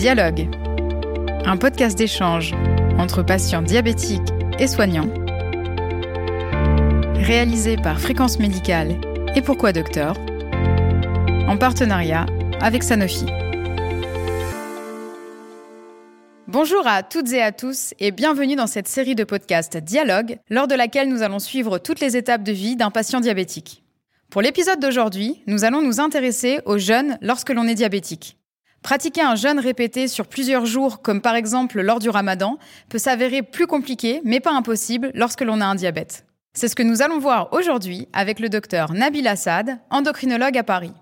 [0.00, 0.48] Dialogue,
[1.44, 2.54] un podcast d'échange
[2.96, 5.10] entre patients diabétiques et soignants,
[7.16, 8.98] réalisé par Fréquence Médicale
[9.34, 10.16] et Pourquoi Docteur,
[11.46, 12.24] en partenariat
[12.62, 13.26] avec Sanofi.
[16.46, 20.66] Bonjour à toutes et à tous et bienvenue dans cette série de podcasts Dialogue, lors
[20.66, 23.84] de laquelle nous allons suivre toutes les étapes de vie d'un patient diabétique.
[24.30, 28.39] Pour l'épisode d'aujourd'hui, nous allons nous intéresser aux jeûnes lorsque l'on est diabétique.
[28.82, 33.42] Pratiquer un jeûne répété sur plusieurs jours, comme par exemple lors du ramadan, peut s'avérer
[33.42, 36.24] plus compliqué, mais pas impossible, lorsque l'on a un diabète.
[36.54, 40.92] C'est ce que nous allons voir aujourd'hui avec le docteur Nabil Assad, endocrinologue à Paris.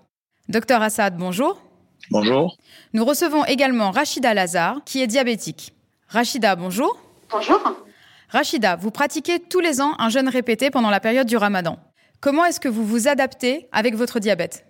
[0.49, 1.61] Docteur Assad, bonjour.
[2.11, 2.57] Bonjour.
[2.93, 5.73] Nous recevons également Rachida Lazar, qui est diabétique.
[6.07, 6.99] Rachida, bonjour.
[7.31, 7.61] Bonjour.
[8.29, 11.79] Rachida, vous pratiquez tous les ans un jeûne répété pendant la période du ramadan.
[12.19, 14.65] Comment est-ce que vous vous adaptez avec votre diabète?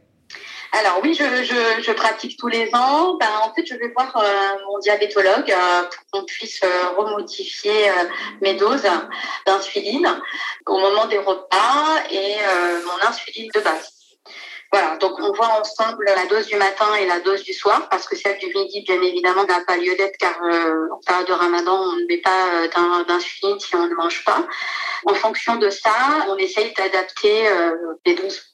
[0.72, 3.16] Alors oui, je, pratique tous les ans.
[3.16, 7.90] Ben, en fait, je vais voir euh, mon diabétologue euh, pour qu'on puisse euh, remodifier
[8.42, 8.88] mes doses
[9.48, 10.22] d'insuline
[10.68, 12.36] au moment des repas et
[12.86, 13.94] mon insuline de base.
[14.72, 18.08] Voilà, donc on voit ensemble la dose du matin et la dose du soir, parce
[18.08, 21.76] que celle du midi, bien évidemment, n'a pas lieu d'être, car en période de ramadan,
[21.76, 22.68] on ne met pas
[23.08, 24.46] d'insuline si on ne mange pas.
[25.08, 27.50] En fonction de ça, on essaye d'adapter
[28.06, 28.49] les doses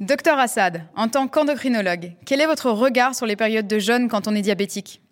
[0.00, 4.28] Docteur Assad, en tant qu'endocrinologue, quel est votre regard sur les périodes de jeûne quand
[4.28, 5.02] on est diabétique?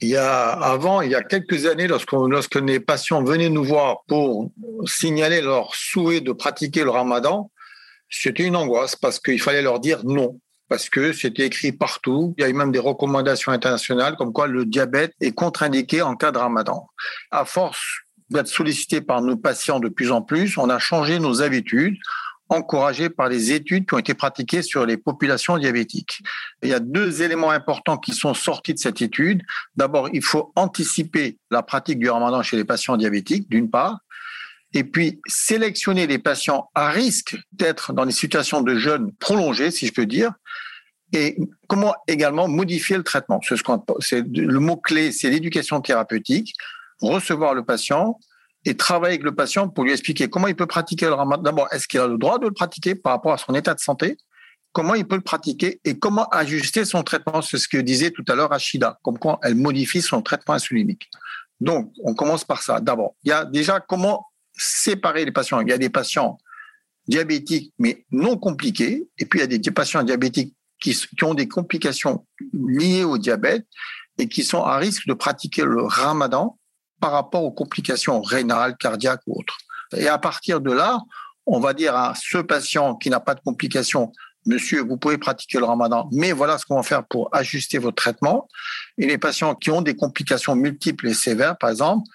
[0.00, 3.64] Il y a, avant, il y a quelques années, lorsque, lorsque les patients venaient nous
[3.64, 4.50] voir pour
[4.86, 7.50] signaler leur souhait de pratiquer le ramadan,
[8.08, 12.34] c'était une angoisse parce qu'il fallait leur dire non, parce que c'était écrit partout.
[12.38, 16.16] Il y a eu même des recommandations internationales comme quoi le diabète est contre-indiqué en
[16.16, 16.86] cas de ramadan.
[17.30, 17.82] À force
[18.30, 21.98] d'être sollicité par nos patients de plus en plus, on a changé nos habitudes
[22.50, 26.20] encouragé par les études qui ont été pratiquées sur les populations diabétiques.
[26.62, 29.42] Il y a deux éléments importants qui sont sortis de cette étude.
[29.76, 34.00] D'abord, il faut anticiper la pratique du ramadan chez les patients diabétiques, d'une part,
[34.74, 39.86] et puis sélectionner les patients à risque d'être dans des situations de jeûne prolongées, si
[39.86, 40.32] je peux dire,
[41.12, 41.36] et
[41.68, 43.40] comment également modifier le traitement.
[44.00, 46.54] C'est le mot clé, c'est l'éducation thérapeutique,
[47.00, 48.18] recevoir le patient,
[48.64, 51.42] et travailler avec le patient pour lui expliquer comment il peut pratiquer le ramadan.
[51.42, 53.80] D'abord, est-ce qu'il a le droit de le pratiquer par rapport à son état de
[53.80, 54.18] santé?
[54.72, 57.42] Comment il peut le pratiquer et comment ajuster son traitement?
[57.42, 61.10] C'est ce que disait tout à l'heure Achida, comme quoi elle modifie son traitement insulinique.
[61.60, 62.80] Donc, on commence par ça.
[62.80, 65.60] D'abord, il y a déjà comment séparer les patients.
[65.60, 66.38] Il y a des patients
[67.08, 71.34] diabétiques mais non compliqués, et puis il y a des patients diabétiques qui, qui ont
[71.34, 73.66] des complications liées au diabète
[74.18, 76.58] et qui sont à risque de pratiquer le ramadan
[77.00, 79.58] par rapport aux complications rénales, cardiaques ou autres.
[79.96, 81.00] Et à partir de là,
[81.46, 84.12] on va dire à ce patient qui n'a pas de complications,
[84.46, 87.96] monsieur, vous pouvez pratiquer le ramadan, mais voilà ce qu'on va faire pour ajuster votre
[87.96, 88.48] traitement.
[88.98, 92.06] Et les patients qui ont des complications multiples et sévères, par exemple,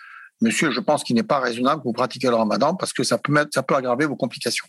[0.42, 3.18] monsieur, je pense qu'il n'est pas raisonnable que vous pratiquiez le ramadan parce que ça
[3.18, 4.66] peut, mettre, ça peut aggraver vos complications.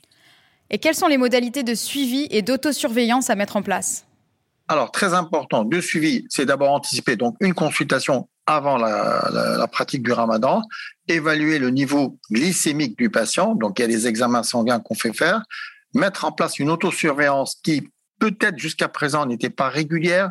[0.69, 4.05] Et quelles sont les modalités de suivi et d'autosurveillance à mettre en place?
[4.69, 10.13] Alors, très important, de suivi, c'est d'abord anticiper donc une consultation avant la, pratique du
[10.13, 10.63] ramadan,
[11.09, 15.13] évaluer le niveau glycémique du patient, donc il y a des examens sanguins qu'on fait
[15.13, 15.43] faire,
[15.95, 20.31] mettre en place une autosurveillance qui peut-être jusqu'à présent n'était pas régulière,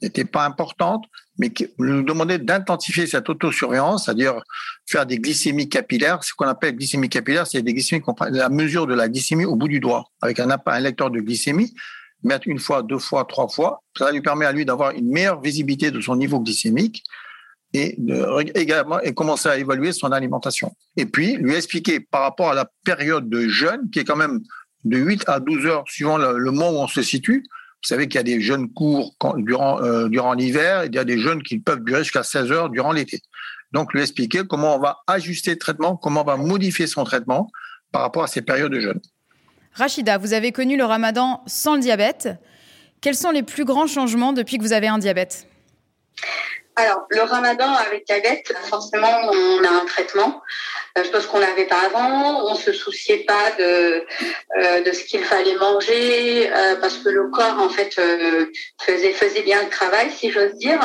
[0.00, 1.04] n'était pas importante,
[1.38, 4.40] mais qui nous demandait d'intensifier cette autosurveillance, c'est-à-dire
[4.86, 6.22] faire des glycémies capillaires.
[6.22, 9.68] Ce qu'on appelle glycémie capillaire, c'est des glycémies, la mesure de la glycémie au bout
[9.68, 11.74] du doigt, avec un, un lecteur de glycémie,
[12.22, 13.82] mettre une fois, deux fois, trois fois.
[13.96, 17.02] Ça lui permet à lui d'avoir une meilleure visibilité de son niveau glycémique
[17.74, 17.98] et
[18.54, 20.72] également et commencer à évaluer son alimentation.
[20.96, 24.40] Et puis lui expliquer par rapport à la période de jeûne qui est quand même
[24.84, 27.44] de 8 à 12 heures suivant le, moment où on se situe.
[27.82, 30.98] Vous savez qu'il y a des jeûnes courts durant euh, durant l'hiver et il y
[30.98, 33.20] a des jeûnes qui peuvent durer jusqu'à 16 heures durant l'été.
[33.72, 37.50] Donc lui expliquer comment on va ajuster le traitement, comment on va modifier son traitement
[37.92, 39.00] par rapport à ces périodes de jeûne.
[39.74, 42.30] Rachida, vous avez connu le ramadan sans le diabète.
[43.00, 45.46] Quels sont les plus grands changements depuis que vous avez un diabète?
[46.78, 50.40] Alors, le ramadan avec diabète, forcément, on a un traitement,
[50.96, 52.48] euh, chose qu'on n'avait pas avant.
[52.48, 54.06] On se souciait pas de,
[54.60, 58.00] euh, de ce qu'il fallait manger, euh, parce que le corps, en fait,
[58.80, 60.80] faisait, bien le travail, si j'ose dire.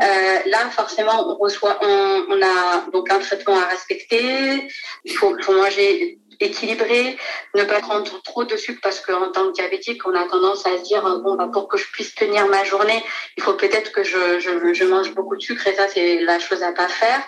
[0.00, 4.68] là, forcément, on a donc un traitement à respecter.
[5.04, 7.16] Il faut manger équilibré,
[7.54, 10.78] ne pas prendre trop de sucre parce qu'en tant que diabétique, on a tendance à
[10.78, 13.02] se dire bon bah pour que je puisse tenir ma journée,
[13.36, 16.38] il faut peut-être que je, je, je, mange beaucoup de sucre et ça c'est la
[16.38, 17.20] chose à pas faire.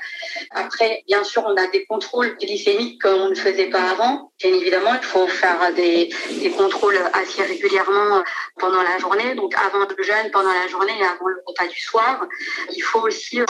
[0.52, 4.32] Après, bien sûr, on a des contrôles glycémiques qu'on ne faisait pas avant.
[4.38, 8.22] Bien évidemment, il faut faire des, des contrôles assez régulièrement
[8.58, 11.80] pendant la journée, donc avant le jeûne, pendant la journée et avant le repas du
[11.80, 12.26] soir.
[12.74, 13.44] Il faut aussi euh,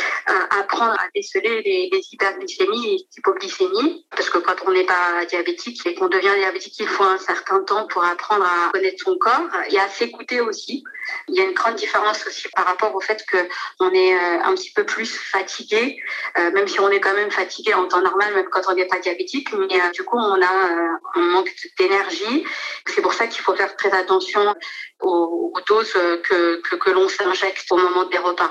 [0.60, 5.49] apprendre à déceler les, les hyperglycémies et hypoglycémies parce que quand on n'est pas diabétique
[5.86, 9.48] et qu'on devient diabétique, il faut un certain temps pour apprendre à connaître son corps
[9.68, 10.84] et à s'écouter aussi.
[11.28, 14.54] Il y a une grande différence aussi par rapport au fait qu'on est euh, un
[14.54, 16.00] petit peu plus fatigué,
[16.38, 18.86] euh, même si on est quand même fatigué en temps normal, même quand on n'est
[18.86, 22.44] pas diabétique, mais euh, du coup on a un manque d'énergie.
[22.86, 24.54] C'est pour ça qu'il faut faire très attention
[25.00, 28.50] aux, doses que, l'on s'injecte au moment des repas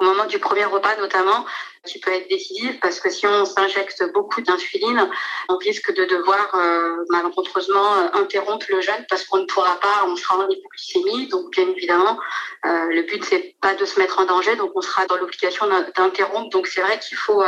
[0.00, 1.44] au moment du premier repas notamment,
[1.86, 5.08] qui peut être décisif parce que si on s'injecte beaucoup d'insuline,
[5.48, 10.04] on risque de devoir euh, malencontreusement euh, interrompre le jeûne parce qu'on ne pourra pas,
[10.06, 11.28] on sera en hypoglycémie.
[11.28, 12.18] Donc bien évidemment,
[12.66, 15.66] euh, le but c'est pas de se mettre en danger, donc on sera dans l'obligation
[15.96, 16.50] d'interrompre.
[16.50, 17.42] Donc c'est vrai qu'il faut,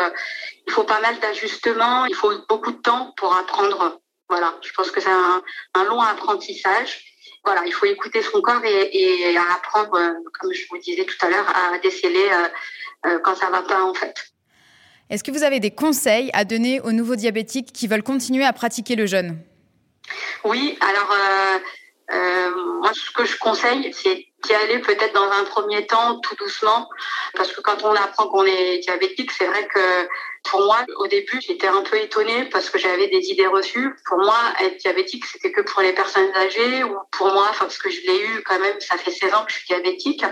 [0.66, 3.98] il faut pas mal d'ajustements, il faut beaucoup de temps pour apprendre.
[4.28, 7.11] Voilà, je pense que c'est un long apprentissage
[7.44, 11.26] voilà, il faut écouter son corps et, et apprendre, euh, comme je vous disais tout
[11.26, 12.48] à l'heure, à déceler euh,
[13.06, 14.32] euh, quand ça va pas en fait.
[15.10, 18.52] Est-ce que vous avez des conseils à donner aux nouveaux diabétiques qui veulent continuer à
[18.52, 19.38] pratiquer le jeûne?
[20.44, 21.12] Oui, alors
[22.12, 22.50] euh,
[22.80, 26.88] moi ce que je conseille, c'est d'y aller peut-être dans un premier temps tout doucement,
[27.34, 30.08] parce que quand on apprend qu'on est diabétique, c'est vrai que
[30.44, 33.94] pour moi, au début, j'étais un peu étonnée parce que j'avais des idées reçues.
[34.06, 37.90] Pour moi, être diabétique, c'était que pour les personnes âgées ou pour moi, parce que
[37.90, 40.24] je l'ai eu quand même, ça fait 16 ans que je suis diabétique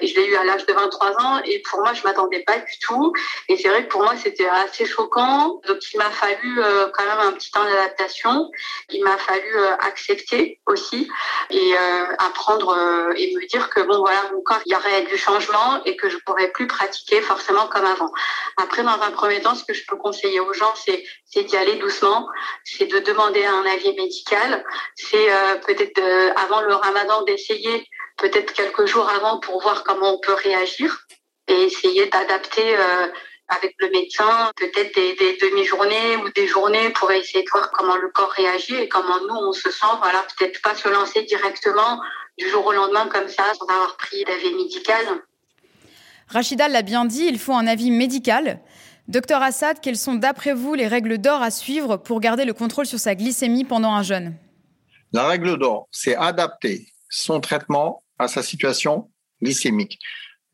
[0.00, 2.58] et je l'ai eu à l'âge de 23 ans et pour moi, je m'attendais pas
[2.58, 3.12] du tout.
[3.48, 5.60] Et c'est vrai que pour moi, c'était assez choquant.
[5.66, 8.50] Donc, il m'a fallu euh, quand même un petit temps d'adaptation.
[8.90, 11.08] Il m'a fallu euh, accepter aussi
[11.50, 12.76] et euh, apprendre
[13.16, 16.08] et me dire que bon, voilà, mon corps, il y aurait du changement et que
[16.08, 18.10] je pourrais plus pratiquer forcément comme avant.
[18.56, 21.76] Après, dans un premier temps, ce que je peux conseiller aux gens, c'est d'y aller
[21.76, 22.28] doucement,
[22.64, 24.64] c'est de demander un avis médical,
[24.94, 26.00] c'est euh, peut-être
[26.36, 27.86] avant le ramadan d'essayer
[28.20, 31.06] peut-être quelques jours avant pour voir comment on peut réagir
[31.48, 33.08] et essayer d'adapter euh,
[33.48, 37.96] avec le médecin peut-être des, des demi-journées ou des journées pour essayer de voir comment
[37.96, 39.94] le corps réagit et comment nous on se sent.
[40.00, 42.00] Voilà, peut-être pas se lancer directement
[42.38, 45.04] du jour au lendemain comme ça sans avoir pris d'avis médical.
[46.28, 48.60] Rachida l'a bien dit, il faut un avis médical.
[49.10, 52.86] Docteur Assad, quelles sont d'après vous les règles d'or à suivre pour garder le contrôle
[52.86, 54.36] sur sa glycémie pendant un jeûne?
[55.12, 59.10] La règle d'or, c'est adapter son traitement à sa situation
[59.42, 59.98] glycémique.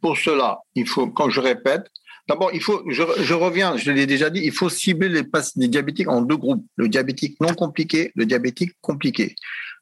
[0.00, 1.86] Pour cela, il faut, quand je répète,
[2.28, 6.22] D'abord, il faut, je, reviens, je l'ai déjà dit, il faut cibler les, diabétiques en
[6.22, 6.66] deux groupes.
[6.74, 9.36] Le diabétique non compliqué, le diabétique compliqué.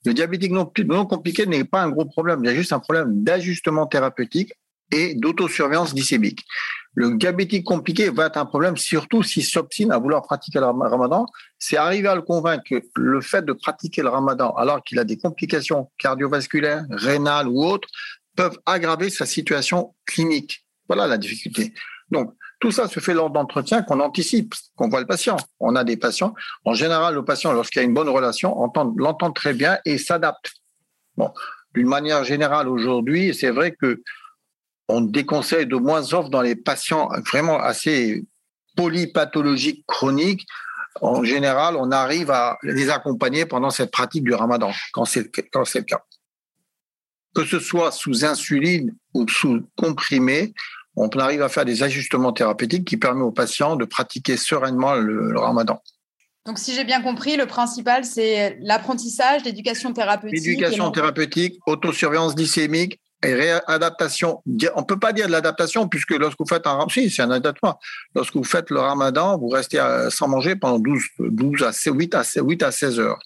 [0.04, 3.22] Le diabétique non compliqué n'est pas un gros problème, il y a juste un problème
[3.22, 4.52] d'ajustement thérapeutique
[4.92, 6.44] et d'autosurveillance glycémique.
[6.94, 11.26] Le diabétique compliqué va être un problème, surtout s'il s'obstine à vouloir pratiquer le ramadan.
[11.58, 15.04] C'est arriver à le convaincre que le fait de pratiquer le ramadan alors qu'il a
[15.04, 17.88] des complications cardiovasculaires, rénales ou autres,
[18.36, 20.64] peuvent aggraver sa situation clinique.
[20.88, 21.74] Voilà la difficulté.
[22.10, 25.36] Donc, tout ça se fait lors d'entretiens qu'on anticipe, qu'on voit le patient.
[25.60, 26.34] On a des patients.
[26.64, 28.56] En général, le patient, lorsqu'il a une bonne relation,
[28.96, 30.52] l'entend très bien et s'adapte.
[31.16, 31.32] Bon,
[31.74, 34.02] d'une manière générale, aujourd'hui, c'est vrai que
[34.88, 38.24] on déconseille de moins offre dans les patients vraiment assez
[38.76, 40.46] polypathologiques chroniques.
[41.00, 45.82] En général, on arrive à les accompagner pendant cette pratique du ramadan, quand c'est le
[45.82, 46.02] cas.
[47.34, 50.54] Que ce soit sous insuline ou sous comprimé,
[50.96, 55.32] on arrive à faire des ajustements thérapeutiques qui permettent aux patients de pratiquer sereinement le,
[55.32, 55.82] le ramadan.
[56.46, 60.44] Donc, si j'ai bien compris, le principal, c'est l'apprentissage, l'éducation thérapeutique.
[60.44, 64.42] L'éducation thérapeutique, autosurveillance glycémique, et réadaptation.
[64.76, 67.40] On peut pas dire de l'adaptation puisque lorsque vous faites un si, c'est un.
[68.14, 72.22] Lorsque vous faites le ramadan, vous restez sans manger pendant 12, 12 à 8 à
[72.36, 73.18] 8 à 16 heures.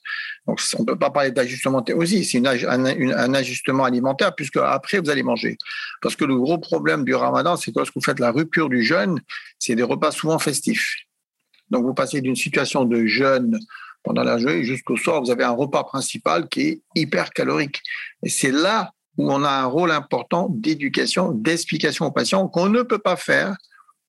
[0.47, 2.25] Donc, on peut pas parler d'ajustement aussi.
[2.25, 5.59] C'est un, un, ajustement alimentaire puisque après vous allez manger.
[6.01, 8.83] Parce que le gros problème du ramadan, c'est que lorsque vous faites la rupture du
[8.83, 9.21] jeûne,
[9.59, 10.97] c'est des repas souvent festifs.
[11.71, 13.59] Donc, vous passez d'une situation de jeûne
[14.03, 17.83] pendant la journée jusqu'au soir, vous avez un repas principal qui est hyper calorique.
[18.23, 22.83] Et c'est là où on a un rôle important d'éducation, d'explication aux patients qu'on ne
[22.83, 23.57] peut pas faire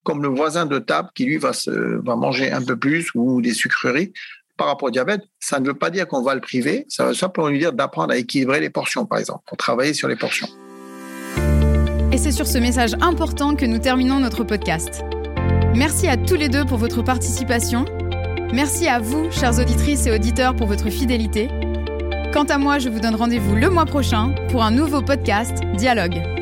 [0.03, 1.71] comme le voisin de table qui lui va, se,
[2.03, 4.13] va manger un peu plus ou des sucreries
[4.57, 5.21] par rapport au diabète.
[5.39, 8.13] Ça ne veut pas dire qu'on va le priver, ça veut simplement lui dire d'apprendre
[8.13, 10.47] à équilibrer les portions, par exemple, pour travailler sur les portions.
[12.11, 15.03] Et c'est sur ce message important que nous terminons notre podcast.
[15.75, 17.85] Merci à tous les deux pour votre participation.
[18.51, 21.49] Merci à vous, chères auditrices et auditeurs, pour votre fidélité.
[22.31, 26.38] Quant à moi, je vous donne rendez-vous le mois prochain pour un nouveau podcast Dialogue.